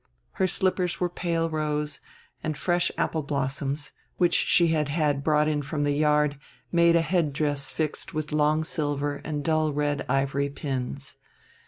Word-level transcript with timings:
Her 0.31 0.47
slippers 0.47 0.99
were 0.99 1.09
pale 1.11 1.47
rose, 1.47 2.01
and 2.43 2.57
fresh 2.57 2.89
apple 2.97 3.21
blossoms, 3.21 3.91
which 4.17 4.33
she 4.33 4.69
had 4.69 4.87
had 4.87 5.23
brought 5.23 5.47
from 5.63 5.83
the 5.83 5.91
yard, 5.91 6.39
made 6.71 6.95
a 6.95 7.01
headdress 7.03 7.69
fixed 7.69 8.11
with 8.11 8.31
long 8.31 8.63
silver 8.63 9.21
and 9.23 9.43
dull 9.43 9.71
red 9.71 10.03
ivory 10.09 10.49
pins. 10.49 11.17